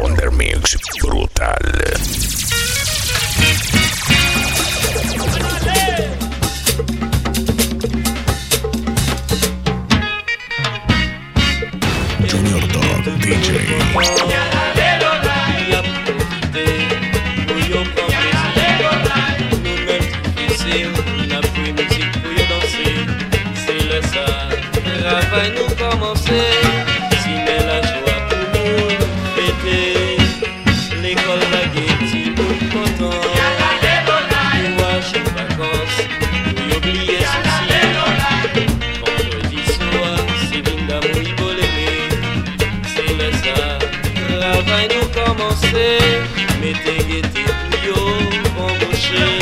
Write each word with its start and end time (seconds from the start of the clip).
Undermix 0.00 0.76
brutal. 1.00 2.31
avancer, 45.32 45.98
mettez 46.60 47.04
guetté 47.04 47.44
pouillot, 47.70 48.32
embauché. 48.34 49.41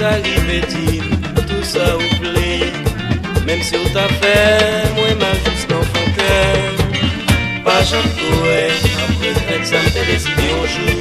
t'arrive 0.00 0.66
di, 0.72 0.98
tout 1.48 1.62
ça 1.62 1.96
oublie 1.96 2.72
Même 3.46 3.62
si 3.62 3.76
ou 3.76 3.88
t'a 3.92 4.08
fait, 4.20 4.94
moi 4.96 5.14
mal 5.20 5.36
juste 5.44 5.70
en 5.80 5.84
fontaine 5.94 6.78
Pas 7.64 7.82
j'en 7.88 8.06
coué, 8.18 8.62
après 9.04 9.34
fête 9.44 9.66
ça 9.66 9.76
me 9.84 9.90
fait 9.94 10.06
décider 10.12 10.48
un 10.60 10.66
jour 10.74 11.00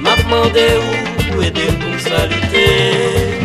M'a 0.00 0.14
demandé 0.22 0.66
où, 0.86 1.36
où 1.36 1.42
aider 1.42 1.70
pour 1.80 1.90
me 1.90 1.98
saluter 1.98 3.39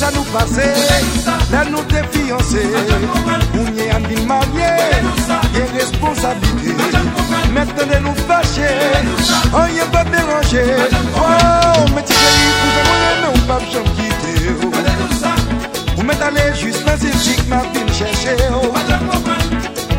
Laisse 0.00 0.14
nous 0.14 0.22
passer, 0.22 0.70
laisse 1.50 1.68
nous 1.72 1.82
défiancer. 1.82 2.68
Pour 3.52 3.68
n'y 3.70 3.92
en 3.92 4.00
d'une 4.08 4.26
mariée, 4.26 4.78
et 5.56 5.76
responsabilité. 5.76 6.76
Maintenant 7.52 8.00
nous 8.02 8.14
fâcher, 8.28 8.76
on 9.52 9.66
y 9.66 9.78
est 9.78 9.90
pas 9.90 10.04
dérangé. 10.04 10.62
Oh, 11.16 11.84
mais 11.96 12.04
tu 12.04 12.12
chéris, 12.12 12.54
vous 12.62 12.74
avez 12.78 13.26
mon 13.26 13.46
pape, 13.48 13.64
j'en 13.72 13.82
quitte. 13.94 14.14
Vous 15.96 16.04
m'êtes 16.04 16.22
juste 16.54 16.84
dans 16.84 16.96
une 16.96 17.18
chic, 17.18 17.48
ma 17.48 17.62
ville 17.62 17.92
chercher. 17.92 18.36
Oh. 18.52 18.72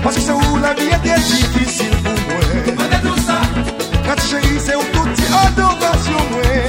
Parce 0.01 0.15
que 0.15 0.21
c'est 0.21 0.31
où 0.31 0.57
la 0.61 0.73
vie 0.75 0.87
était 0.87 1.19
difficile 1.19 1.91
pour 2.03 2.13
moi. 2.13 2.39
Quand 4.07 4.15
tu 4.15 4.27
chérie, 4.27 4.59
c'est 4.65 4.75
où 4.77 4.83
toute 4.93 5.19
adoration. 5.45 6.68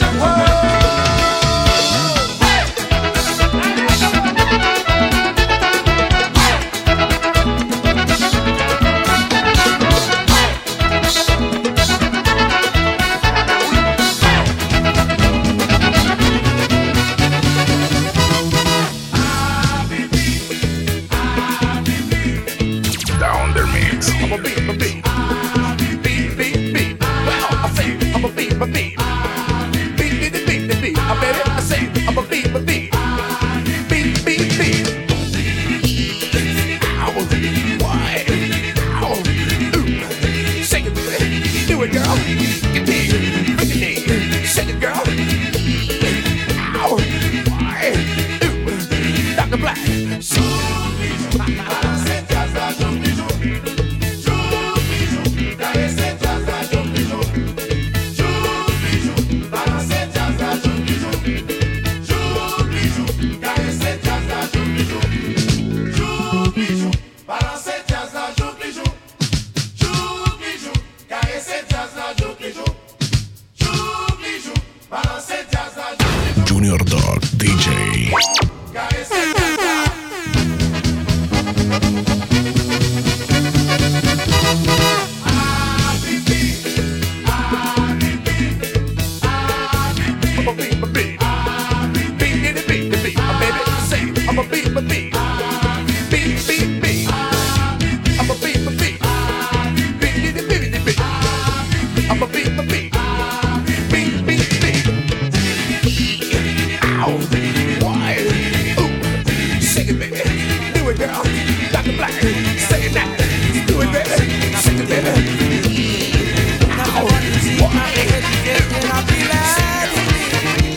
DJ. 77.41 78.00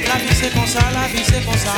La 0.06 0.18
vie 0.18 0.34
c'est 0.34 0.52
comme 0.54 0.66
ça, 0.66 0.80
la 0.92 1.08
vie 1.08 1.24
c'est 1.24 1.44
comme 1.44 1.56
ça. 1.56 1.74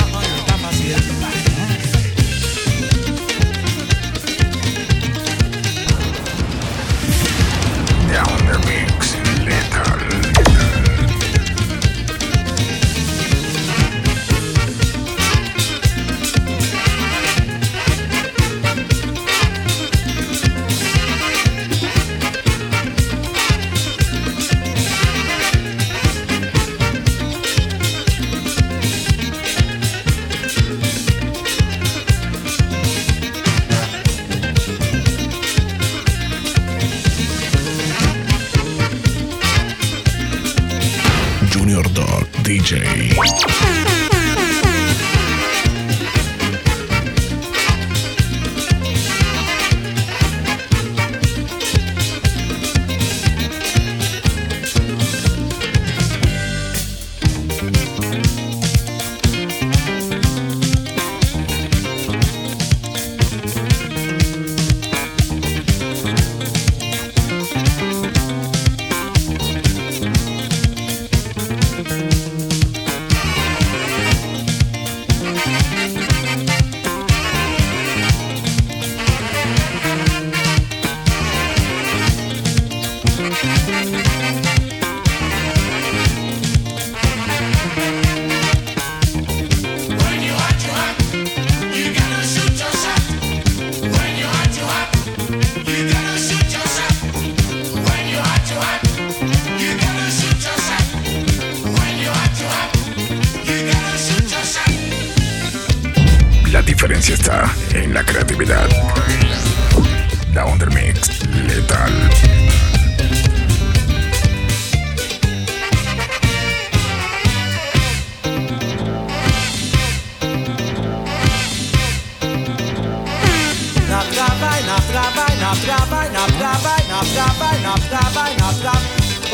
nap 126.97 127.09
tap, 127.13 127.43
ay 127.45 127.59
nap 127.61 127.83
tap, 127.91 128.17
ay 128.25 128.33
nap 128.41 128.57
tap 128.65 128.83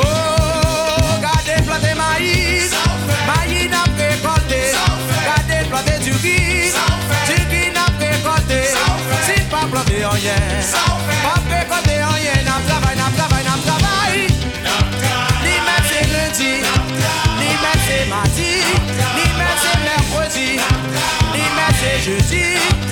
Oh, 0.02 1.14
gade 1.22 1.62
plante 1.62 1.92
maïs 1.94 2.74
Maïs 3.28 3.70
nap 3.70 3.90
rekolte 3.98 4.62
Gade 5.22 5.58
plante 5.70 5.94
du 6.02 6.12
riz 6.24 6.74
Du 7.28 7.38
riz 7.52 7.70
nap 7.70 7.94
Si 9.26 9.36
pa 9.46 9.62
plante 9.70 9.98
onye 10.10 10.38
Pap 11.22 11.42
rekolte 11.54 11.96
onye 12.10 12.34
Nap 12.48 12.66
tap, 12.66 12.88
ay 12.90 12.96
nap 12.98 13.14
tap, 13.14 13.36
ay 13.38 13.44
nap 13.46 13.62
tap 13.68 13.82
Ni 15.44 15.54
men 15.66 15.82
se 15.86 16.00
lundi. 16.10 16.52
Ni 17.38 17.50
men 17.62 17.78
se 17.86 17.98
mardi. 18.10 18.52
Ni 19.14 19.26
men 19.38 19.54
se 19.62 19.72
mercredi. 19.86 20.50
Ni 21.32 21.44
men 21.56 21.72
se 21.78 21.92
jeudi. 22.06 22.91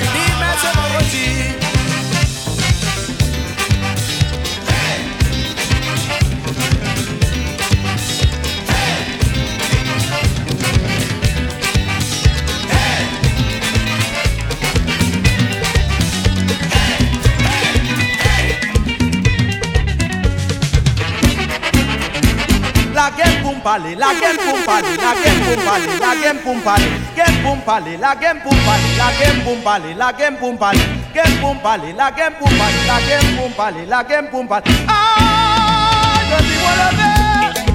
Pour 23.61 23.73
parler, 23.73 23.95
la 23.95 24.07
game 24.21 24.37
pour 24.39 24.65
parler, 24.65 24.97
la 24.97 25.13
game 25.23 25.41
pour 25.45 25.65
parler, 25.65 25.87
la 26.01 26.15
game 26.23 26.39
pour 26.43 26.63
parler, 26.63 26.91
game 27.17 27.43
pour 27.43 27.57
parler, 27.59 27.97
la 28.01 28.15
game 28.15 28.41
pour 28.43 28.57
parler, 28.65 28.91
la 28.97 29.13
game 29.21 29.43
pour 29.45 29.57
parler, 29.63 29.95
la 29.95 30.13
game 30.13 30.37
pour 30.37 30.59
parler, 30.59 30.81
game 31.15 31.37
pour 31.41 31.57
parler, 31.57 31.93
la 31.97 32.11
game 32.11 32.33
pour 32.39 32.49
parler, 32.49 32.75
la 32.87 33.01
game 33.01 33.37
pour 33.37 33.51
parler, 33.57 33.87
la 33.87 34.05
game 34.05 34.27
pour 34.31 34.47
parler. 34.47 34.73
Ah, 34.89 36.21
depuis 36.31 36.59
moi 36.63 36.73
levé, 36.81 37.13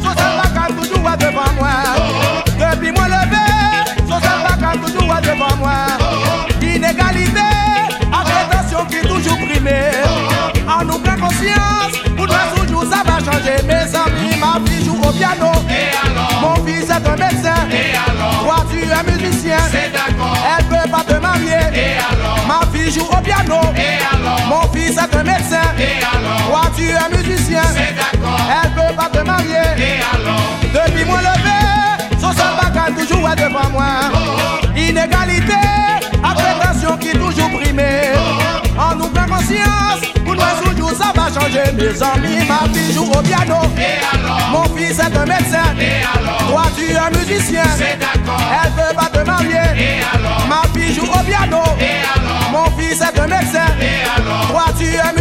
social 0.01 0.32
vaca 0.38 0.74
toujours 0.74 1.08
à 1.08 1.18
devant 1.18 1.54
moi. 1.56 1.70
Depuis 2.58 2.92
moi 2.92 3.08
levé, 3.08 3.46
social 4.08 4.39
vaca 4.48 4.77
toujours 4.80 5.13
à 5.13 5.22
devant 5.22 5.56
moi. 5.58 5.75
Inégalité, 6.62 7.51
attention 8.12 8.86
qui 8.86 9.08
toujours 9.08 9.38
primée. 9.38 9.92
En 10.68 10.84
nous 10.84 11.00
prend 11.00 11.27
conscience, 11.27 11.94
pour 12.18 12.25
nous 12.25 12.65
toujours 12.65 12.84
ça 12.84 13.04
va 13.04 13.20
changer. 13.20 13.62
Mes 13.68 13.96
amis, 13.96 14.36
ma 14.39 14.60
fille 14.65 14.86
joue 14.86 14.98
au 14.98 15.12
piano. 15.12 15.55
Est 25.06 25.16
un 25.16 25.24
médecin. 25.24 25.62
Toi 26.48 26.62
tu 26.76 26.90
es 26.90 27.18
musicien. 27.18 27.62
Elle 27.76 28.72
peut 28.72 28.96
pas 28.96 29.10
te 29.10 29.26
marier. 29.26 29.68
Depuis 30.74 31.06
moi 31.06 31.20
levé, 31.20 32.20
social 32.20 32.54
bacal 32.62 32.94
toujours 32.96 33.30
est 33.30 33.36
devant 33.36 33.70
moi. 33.72 33.86
Inégalité, 34.76 35.54
appréhension 36.24 36.98
qui 36.98 37.12
toujours 37.12 37.50
primée. 37.60 38.14
En 38.78 38.96
nous 38.96 39.10
prend 39.10 39.26
conscience, 39.26 40.02
pour 40.26 40.36
nous 40.36 40.74
toujours 40.74 40.92
ça 40.92 41.14
va 41.16 41.28
changer. 41.28 41.72
Mes 41.74 42.02
amis, 42.04 42.46
ma 42.48 42.68
fille 42.74 42.94
joue 42.94 43.12
au 43.12 43.22
piano. 43.22 43.56
Mon 44.52 44.64
fils 44.76 45.00
est 45.00 45.18
un 45.18 45.26
médecin. 45.26 45.66
Toi 46.50 46.64
tu 46.76 46.92
es 46.92 47.18
musicien. 47.18 47.64
Elle 48.64 48.72
veut 48.72 48.96
pas 48.96 49.10
te 49.14 49.26
marier. 49.26 50.02
Ma 50.50 50.62
fille 50.74 50.94
joue 50.94 51.06
au 51.06 51.24
piano. 51.24 51.64
Mon 52.52 52.66
fils 52.78 53.02
est 53.02 53.20
un 53.20 53.28
médecin. 53.28 53.68
Toi 54.50 54.55
tu 54.55 54.55
dirty 54.77 54.98
and 54.98 55.14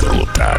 Brutal. 0.00 0.58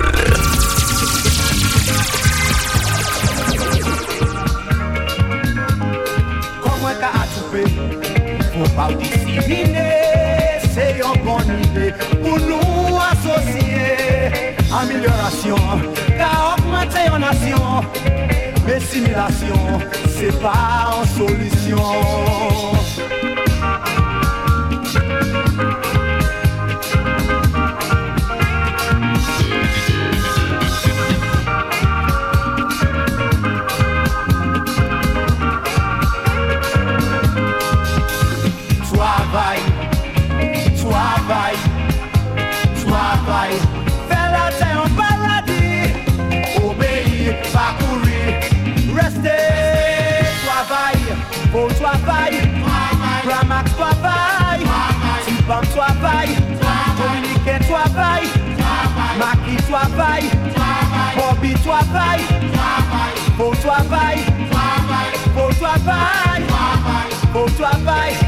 Como 6.62 6.90
é 6.90 6.96
que 6.96 7.04
a 7.04 7.28
chupé? 7.28 7.64
O 8.56 8.70
pau 8.76 8.94
de 8.94 9.06
cimine 9.06 10.60
seria 10.74 11.06
uma 11.06 11.16
boa 11.18 11.42
por 12.22 12.40
não 12.42 13.02
associar, 13.02 13.12
associé 13.12 14.56
à 14.72 14.82
amélioration. 14.82 15.56
Car 16.18 16.54
augmentation 16.54 17.20
nation. 17.20 17.86
Mais 18.66 18.80
simulation, 18.80 19.80
c'est 20.08 20.40
pas 20.40 20.92
une 21.02 21.08
solution. 21.18 22.41
Tipam 55.52 55.68
travail. 55.76 56.30
Dominique 56.98 57.68
travail. 57.68 58.24
Maki 59.20 59.58
travail. 59.68 60.24
Bobby 61.16 61.54
travail. 61.56 62.22
Beau 63.38 63.54
travail. 63.56 64.20
Beau 65.36 65.52
travail. 65.60 66.44
Beau 67.34 67.50
travail. 67.58 68.21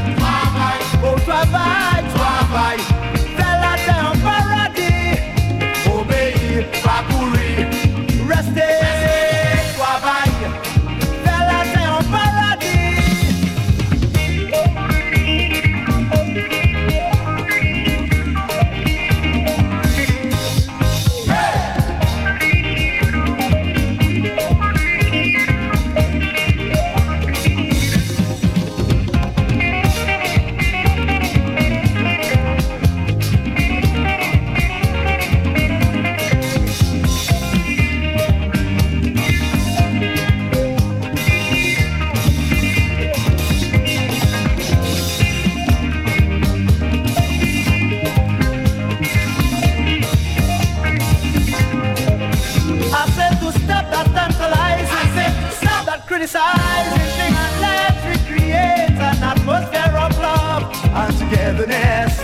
Criticizing 56.24 57.10
thing 57.18 57.34
and 57.34 57.60
let's 57.60 58.06
recreate 58.06 58.96
an 58.96 59.22
atmosphere 59.22 59.94
of 59.98 60.16
love 60.18 60.62
and 60.72 61.18
togetherness, 61.18 62.16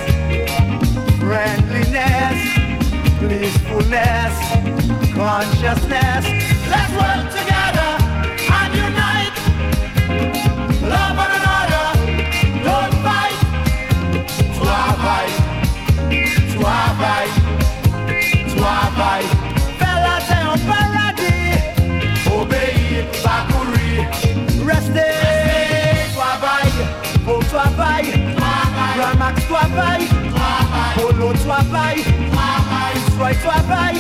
friendliness, 1.19 2.41
blissfulness, 3.19 4.35
consciousness. 5.13 6.25
Let's 6.71 6.93
work 6.97 7.40
travail, 31.51 32.05
sois 33.17 33.35
travail, 33.35 33.97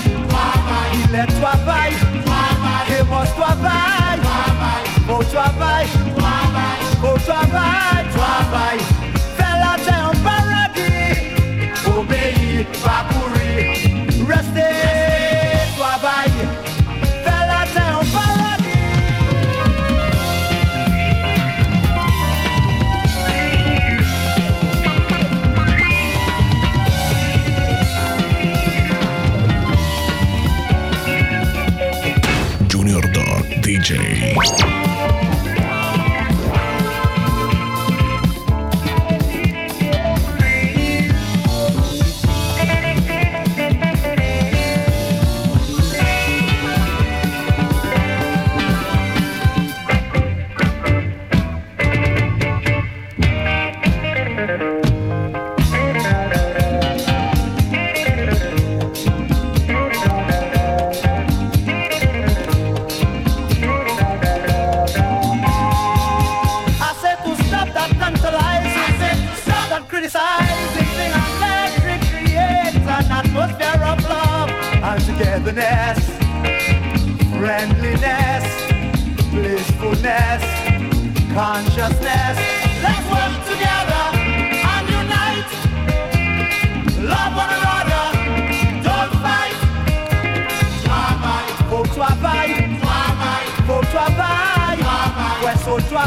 il 0.94 1.14
est 1.14 1.26
travail, 1.40 1.92
et 2.88 3.02
moi 3.04 3.24
travail, 3.24 4.20
mon 5.08 5.18
travail. 5.18 6.19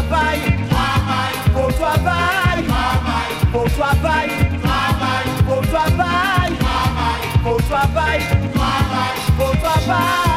travail, 0.09 0.39
travail, 0.69 1.33
au 1.55 1.71
travail, 1.71 2.63
travail, 2.65 3.31
au 3.53 3.69
travail, 3.69 4.29
travail, 4.61 5.25
au 5.49 5.61
travail, 5.65 6.51
travail, 6.59 7.21
au 7.45 7.57
travail, 7.61 8.21
travail, 8.53 9.15
au 9.39 9.55
travail. 9.57 10.33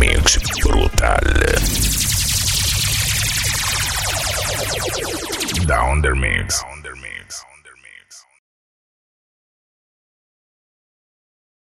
Mix 0.00 0.38
brutal. 0.60 1.24
Down 5.66 6.02
the 6.02 6.14
mix. 6.14 6.73